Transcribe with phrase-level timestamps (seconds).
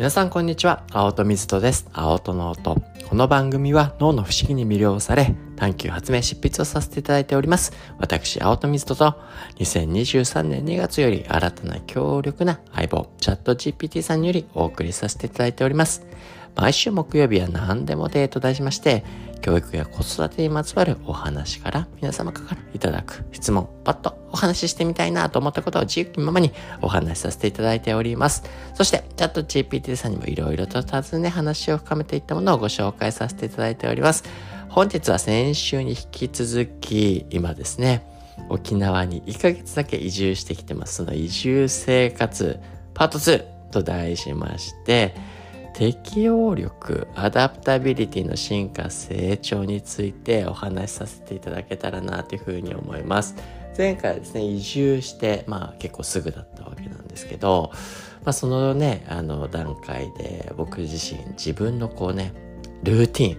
[0.00, 0.82] 皆さんこんにちは。
[0.92, 1.86] 青戸水戸です。
[1.92, 2.74] 青戸の音。
[3.06, 7.74] この番組は脳の不思議に魅了され、探求発明執筆をさせていただいております。
[7.98, 9.20] 私、青戸水戸と、
[9.58, 16.06] 2023年2月より新たな強力な相棒、チャット GPT さんによりお送りさせていただいております。
[16.56, 19.04] 毎週木曜日は何でもデート題しまして、
[19.40, 26.52] 教育や子育てにまつわるお話から皆様からいただく質問、パッとお話ししてみたいなと思ったことを自由気ままに
[26.82, 28.44] お話しさせていただいております。
[28.74, 34.24] そして、チャット GPT さんにもいろいろと尋ね話を深めていったものをご紹介させていただいております。
[34.68, 38.06] 本日は先週に引き続き、今ですね、
[38.48, 40.96] 沖縄に1ヶ月だけ移住してきてます。
[40.96, 42.60] その移住生活
[42.94, 45.14] パート2と題しまして、
[45.80, 53.34] 適応力、アダプタビリティの進化、成長についてお話しさせていただけたらなというふうに思います。
[53.78, 57.70] 前回ですね、移住して、まあ結構すぐだったわけなんですけど、
[58.24, 62.34] まあそのね、あの段階で僕自身自分のこうね、
[62.82, 63.38] ルーティ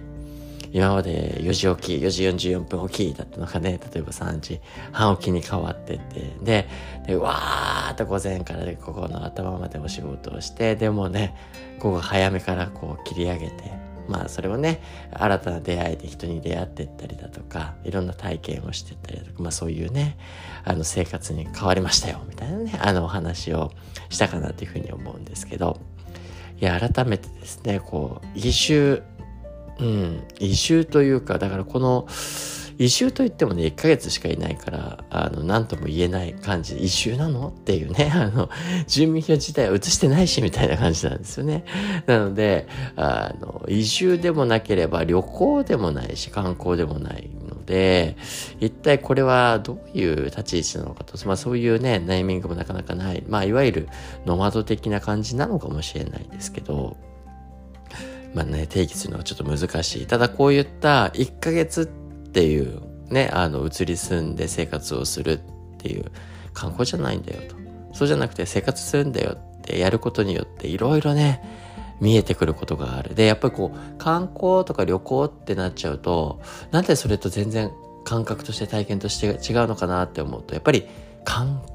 [0.72, 6.68] 今まで4時起き、4時44分起きだったのがね、例えば3時半起きに変わってって、で、
[7.06, 11.36] でわーっと午前からでここの頭までお仕事をして、でもね、
[11.78, 13.70] 午後早めからこう切り上げて、
[14.08, 20.16] まあそれをね、新たな出会いで人に出会ってったりだとか、いろんな体験をしてったりだとか、まあそういうね、
[20.64, 23.72] あの生活に変わりましたよ、みたいなね、あのお話を
[24.08, 25.78] したかなというふうに思うんですけど、
[26.62, 29.02] いや、改めてですね、こう、移住
[29.78, 32.06] うん、移住というか、だからこの、
[32.78, 37.48] 移住といってもね、1ヶ月しかいないから、あの、なんとも言えない感じ、移住なの？
[37.48, 38.48] っていうね、 あの、
[38.86, 41.64] 住民票自体は移してないし、みたいな感じなんですよね。
[42.06, 48.16] なので、あの、移住でもなければ旅行でもないし、観光でもないので、
[48.60, 53.88] 一体これはどういう立ち位置なのかと、まあそういうね、ネーミングもなかなかない、まあいわゆる
[54.26, 56.96] ノマド的な感じなのかもしれないですけど、
[58.34, 60.06] まあね、定義するのはちょっと難しい。
[60.06, 65.40] ただこういった1ヶ月っていうね、あの、移り住んで生活をするっ
[65.78, 66.10] ていう
[66.54, 67.56] 観光じゃないんだよと。
[67.92, 71.42] そうじゃなくて生活するんだよってやることによっていろいろね、
[72.00, 73.14] 見えてくることがある。
[73.14, 76.40] で、やっぱりこう、観光とか旅行ってなっちゃうと、
[76.70, 77.70] なんでそれと全然
[78.04, 80.86] 感覚として体験として違うのかなって思うと、やっぱり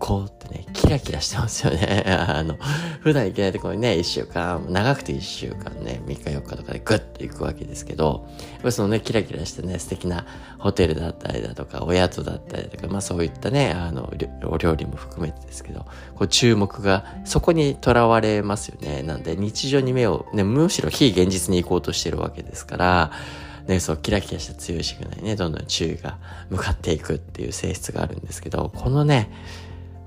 [0.07, 2.06] 観光ってね、キラキラしてますよね。
[2.07, 2.56] あの、
[3.01, 8.25] 普段行けないところにね、一週間、長くて一週間ね、3日4日とかでグッと行くわけですけど、
[8.69, 10.25] そのね、キラキラしてね、素敵な
[10.59, 14.09] ホテルだったりだとか、お宿だったりとか、まあそういったね、あの、
[14.46, 15.81] お料理も含めてですけど、
[16.16, 19.03] こう注目がそこにとらわれますよね。
[19.03, 23.12] なんで日常に目を、ね、むしろ非現実に行こうとしてるわけですから、
[23.67, 26.17] ね、そう、キラキラした強いシグナルにね、どんどん注意が
[26.50, 29.29] 向かっていくっていう性質があるんですけど、このね、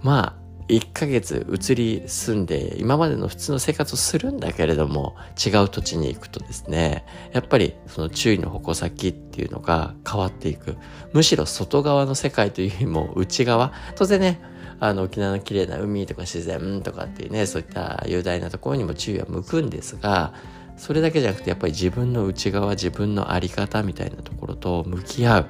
[0.03, 0.41] まあ、
[0.71, 10.77] 1ヶ月移り住んで、今までの普通の生活をするんだけれども、違う土地に行くとですね、やっぱりその注意の矛先っていうのが変わっていく。
[11.12, 13.72] むしろ外側の世界というよりも内側。
[13.97, 14.41] 当然ね、
[14.78, 20.33] あの沖縄の綺麗な海とか自然とかっていうね、そういった雄大なところにも注意は向くんですが、
[20.77, 25.47] それだけじゃなくてやっぱり自分の内側自分の在り方みたいなところと向き合う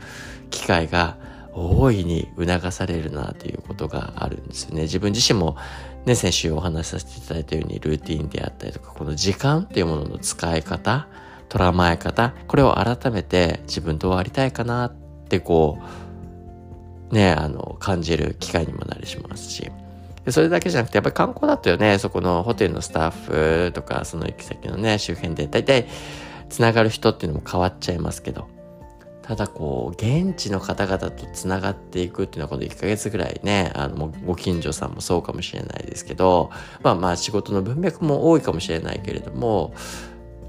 [0.51, 1.19] 機会が
[1.53, 4.83] 大いに促されるなということがあるんですよね。
[4.83, 5.57] 自分自身も
[6.07, 11.09] ね、先週お話しさせていただいたようにルーティンであったりとか、この時間っていうものの使い方、
[11.49, 14.95] 捉まえ方、これを改めて自分どうありたいかなっ
[15.29, 15.79] てこ
[17.11, 19.71] う、ね、あの、感じる機会にもなりしますし、
[20.25, 25.87] でそれだけじゃなくて、やっぱり観光だとよね、そこのホテルのスタッフとか、その行き先のね、周辺で、大体、
[26.49, 28.49] つながる人っていうのも変わっちゃいますけど、
[29.23, 36.51] ただこう、現地の方々とつながっていくっていうのはこの1ヶ月ぐらいね、あの、ご近所さんもそうかもしれないですけど、
[36.83, 39.75] まあまあ仕事の文脈も多いかもしれないけれども、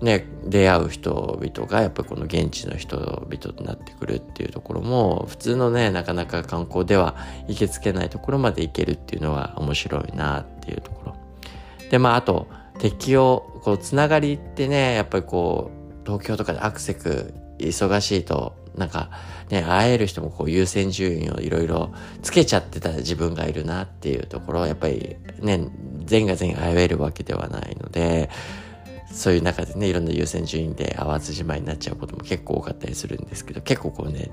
[0.02, 7.16] ね、出会う人々がやっぱりこの現地の人々になってくるっていうところも普通のねなかなか観光では
[7.48, 11.16] 行きつけないところまで行けるっていうのは面白いなっていうところ。
[11.92, 12.48] でまああと
[12.80, 19.10] 適応こうつながりってねやっぱりこう東京とかでアクセク忙しいとなんか
[19.50, 25.68] ね会える人もこう優先順位をいろいろつけちゃってた自分がいるなっていうところやっぱりね
[26.06, 28.30] 全が全会えるわけではないので
[29.12, 34.32] そういう中でね、いろんな優先順位で合わずじまいになっちゃうことも結構多かったりするんですけど、結構こうね、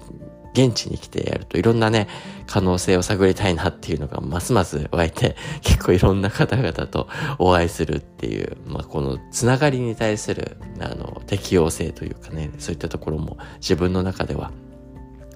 [0.59, 2.09] 現地に来てやるといろんなね、
[2.49, 7.09] 可能性を探りたいなっていうのがますます湧いて、 結構いろんな方々と
[7.39, 14.51] お会いするっていう、まあこのつながりに対する、あの、適応性というかね、そういったところも自分の中では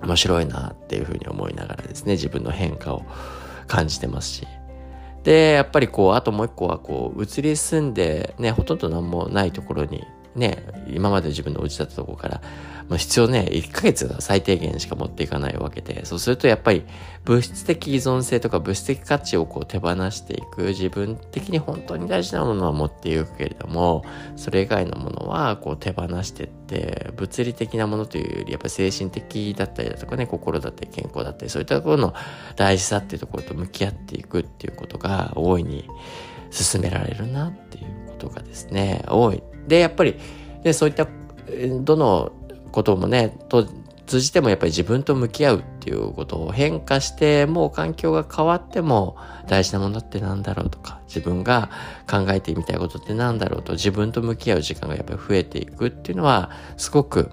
[0.02, 3.04] 面白いなっていうふうに思いながらですね、自分の変化を
[3.68, 4.46] 感じてますし、
[5.22, 12.40] で、やっぱりこう、あともう一個はこう、移り住んで、ね、ほとんど何もないところに、ね、今まで自分の家だったところから、
[12.88, 16.84] まあ、必要ね、1ヶ月は最低限しか持っていかないわけで、そうするとやっぱり
[17.24, 24.04] 物質的依存性とか物質的価値をこう手放していく、自分的に本当に大事なものは持っていくけれども、
[24.36, 32.14] それ以外のものはこう手放してって、物理的なものというよりやっぱ精神的だったりだとかね、心だったり健康だったり、そういったところの
[32.56, 35.88] 大事さっていうところと向き合っていくっていうことが大いに
[36.52, 39.42] 進められるなっていうことがですね、多い。
[39.66, 40.16] で、やっぱり、
[40.62, 41.08] で、そういった、
[41.80, 42.32] どの
[42.70, 43.36] こともね、
[44.06, 49.16] 通じてもやっぱり自分と向き合うっていうことを変化してもう環境が変わっても
[49.48, 51.70] 大事なものって何だろうとか自分が
[52.10, 57.30] 考えてみたいことって何だろうと自分と向き合う時間がやっぱり増えていくっていうのはすごく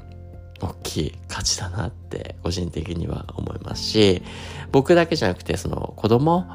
[0.62, 4.24] 大きい価値だなって個人的には思いますし
[4.72, 6.46] 僕だけじゃなくてその子供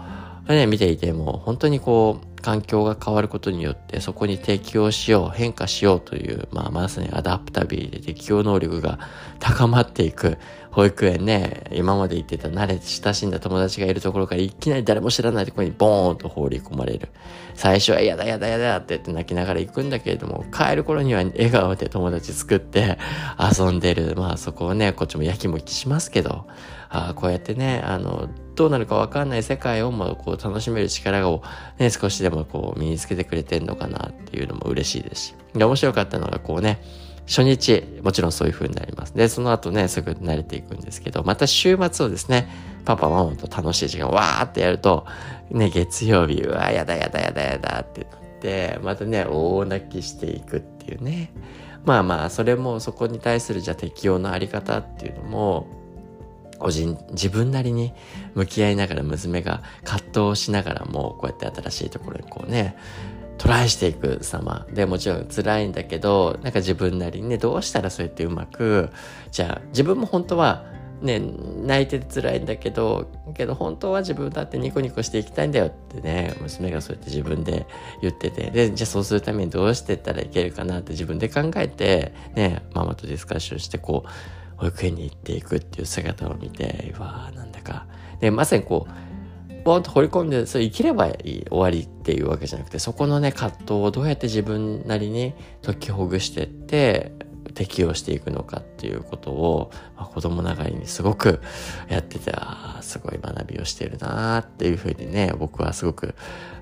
[0.48, 8.98] ね見ていても本当にこう環境が変わることによってそこに適応しよう、変化しようという、まあまさにアダプタビリで適応能力が
[9.40, 10.36] 高まっていく
[10.70, 17.08] 保育園ね、今まで行ってた慣れ親しんだ友達がいるところからいきなり誰も知らないところにボーンと放り込まれる。
[17.54, 22.98] 最初は嫌だ嫌だ嫌だって言って泣きながら行くんだけれども、帰る頃には笑顔で友達作って
[23.38, 24.16] 遊んでる。
[24.16, 26.44] まあそこをね、こっちもやきもきしますけど、
[26.90, 31.42] あこうやってね、あの、どうなるかわかんない世界をもこう楽しめる力を
[31.78, 35.34] ね、少しでもこう身につけてくれてんのかなっていうのも嬉しいですし。
[35.54, 36.80] で、面白かったのがこうね、
[37.26, 39.14] 初日、もちろんそういう風になります。
[39.14, 42.48] で、その後ね、すぐ慣れていくんですけど、また週末をですね、
[42.84, 45.06] パパママと楽しい時間わーってやると、
[45.50, 51.32] ね、月曜日、うわ、やだやだやだやだってなって、またね、大泣きしていくっていうね。
[51.84, 55.66] まあまあ、それもそこに対するじゃあ適応のあり方っていうのも、
[56.64, 57.92] 個人、自分なりに
[58.34, 62.74] 向き合いながら娘が葛藤しながらも、こうやって新しいところにこうね、
[63.36, 64.66] トライしていく様。
[64.72, 68.88] で、もちろん辛いんだけど、なんか自分なりにね、どうしたらそうやってうまく、
[69.30, 70.64] じゃあ自分も本当は
[71.02, 77.66] ね、泣いてて辛いんだけど、けど本当は自分だってニコニコしていきたいんだよってね、娘がそうやって自分で
[78.00, 84.08] 言ってて、で、じゃあそうするためにどうしてったらいけるかなって自分で考えて、ね、ママとディスカッションしてこう、
[84.64, 87.86] 保育園に行っていくっていう姿を見て、わーなんだか。
[88.20, 97.12] で、まさにこう、ボーンと掘り込んで、それ生きればいい、終わりっていうわけじゃなくて、そこのね、葛藤をどうやって自分なりに解きほぐしてって、
[97.54, 101.40] 適応していくのかっていうことを、まあ、子供ながらにすごく
[101.88, 106.14] やってて、ああ、すごい学びをしてるなーっていうふうにね、僕はすごく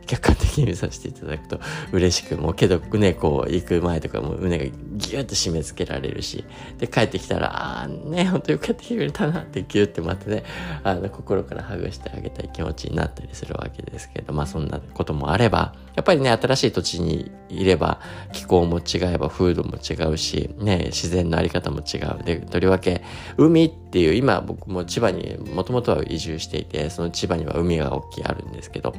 [0.06, 1.60] 客観的に見させていただくと
[1.92, 6.44] 嬉しくもうけどねこう行く前とかも胸がギュッと締め付けられるし
[6.78, 10.44] で帰ってきたらああね本当よくやってきてくれたなってギュッてまたね
[10.84, 18.00] あの心からハグしてあげたい気持ちになったりするわけですけどまあそんなこともあればやっぱりね新しい土地にいれば
[18.32, 22.22] 気候も違えば風土も違うしね自然のあり方も違う。
[22.24, 23.02] でとりわけ
[23.36, 28.94] 海っていう今僕も千葉にもともとは移住していてその千葉には海が大きいあるんですけど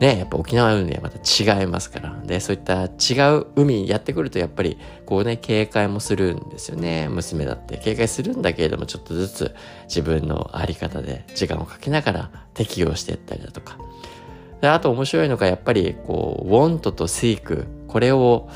[0.00, 2.20] ね、やっぱ沖縄の海はまた違いますから。
[2.24, 7.08] で、そういった違う海にやってくると、やっぱり、こうね、警戒もするんですよね。
[7.08, 7.78] 娘だって。
[7.78, 9.54] 警戒するんだけれども、ちょっとずつ
[9.84, 13.78] 自分のあり方で時間をかけながら適応していったりだとか。
[14.60, 17.66] で、あと面白いのが、やっぱり、こう、ウォントとシーク。
[17.88, 18.50] これを、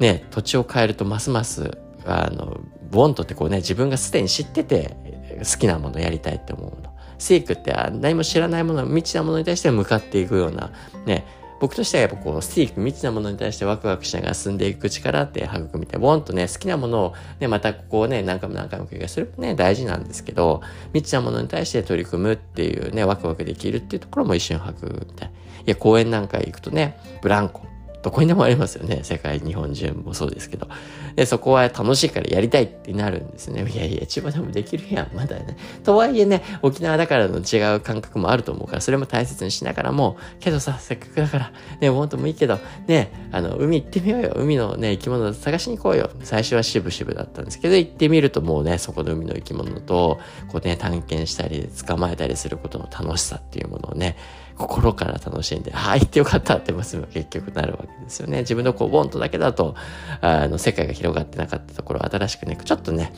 [0.00, 2.60] ね、土地を変えるとますます、あの、
[2.92, 4.96] ウォントってこうね、自分がすでに知ってて、
[5.38, 6.79] 好きなものやりたいって思う
[7.20, 7.24] もの。
[7.24, 10.70] セイクって何も知らないもの、未知なものに対して向かっていくような、
[11.06, 11.26] ね、
[11.60, 20.62] 僕としてはやっぱこう、スティーク、未知なものに対してワクワクしながら進んでいく力って育みて、ボンとね、好きなものをね、またここをね、何回も何回も繰り返するね、大事なんですけど、
[20.94, 25.28] 未知なものに対して取り組むっていうね、ワクワクできるっていうところも一瞬育みたい。
[25.28, 25.32] い
[25.66, 27.66] や、公園なんか行くとね、ブランコ、
[28.02, 29.00] どこにでもありますよね。
[29.02, 30.68] 世界、日本中もそうですけど。
[31.16, 33.66] で、そこは楽しいからやりたいってなるんですね。
[33.68, 35.56] いやいや、千葉でもできるやん、まだね。
[35.84, 44.32] とはいえね、沖縄だからの違う感覚もあると思うから、それも大切にしながらも、けどさ、せっかくだから、ね、本当もいいけど、ね、あの、海行ってみようよ。
[44.36, 46.10] 海のね、生き物探しに行こうよ。
[46.22, 54.16] 最初は渋々だったんですけど、行ってみるともうね、そこの海の生き物と、こうね、探検したり、捕まえたりすることの楽しさっていうものをね、
[54.60, 58.40] 心から楽しんで、ああ、行ってよかったって娘は結局なるわけですよね。
[58.40, 59.74] 自分のこう、ボンとだけだと、
[60.20, 63.12] あの、世界が広がってなかったところを新しくね、ちょっとね、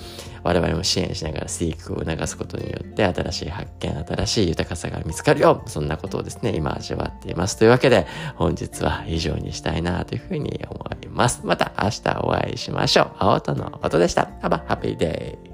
[0.44, 7.58] 我々も支援しながらスイークを促すことによって、新しい発見、新しい豊かさが見つかるよそんなことをですね、今味わっています。
[7.58, 8.06] というわけで、
[8.36, 11.42] 本日は以上にしたいなというふうに思います。
[11.44, 13.10] また明日お会いしましょう。
[13.18, 14.30] 青との音でした。
[14.42, 15.51] Have a happy day!